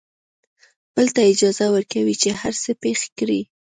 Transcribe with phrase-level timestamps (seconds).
[0.95, 3.41] بل ته اجازه ورکوي چې هر څه پېښ کړي.